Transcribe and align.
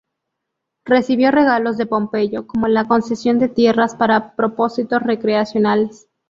Recibió 0.83 1.29
regalos 1.29 1.77
de 1.77 1.85
Pompeyo 1.85 2.47
como 2.47 2.67
la 2.67 2.87
concesión 2.87 3.37
de 3.37 3.49
tierras 3.49 3.93
para 3.93 4.35
propósitos 4.35 5.03
recreacionales. 5.03 6.09